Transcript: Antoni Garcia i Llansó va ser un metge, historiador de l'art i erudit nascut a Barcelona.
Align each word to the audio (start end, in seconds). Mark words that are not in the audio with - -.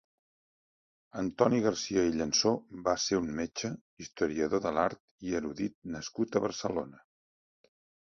Antoni 1.23 1.59
Garcia 1.65 2.05
i 2.07 2.15
Llansó 2.15 2.55
va 2.89 2.97
ser 3.05 3.21
un 3.25 3.31
metge, 3.43 3.73
historiador 4.07 4.67
de 4.67 4.75
l'art 4.81 5.05
i 5.31 5.41
erudit 5.45 5.81
nascut 5.99 6.35
a 6.43 6.47
Barcelona. 6.51 7.07